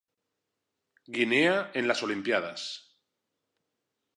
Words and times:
Guinea 1.11 1.69
en 1.75 1.87
las 1.87 2.01
Olimpíadas 2.01 2.65